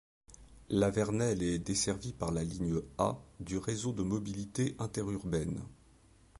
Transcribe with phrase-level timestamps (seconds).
[0.69, 5.61] La Vernelle est desservie par la ligne A du Réseau de mobilité interurbaine.